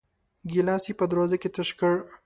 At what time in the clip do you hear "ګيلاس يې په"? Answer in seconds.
0.51-1.05